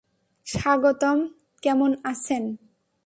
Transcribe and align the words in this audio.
স্বাগতম, 0.45 1.17
কেমন 1.63 1.91
আছেেন? 2.03 2.43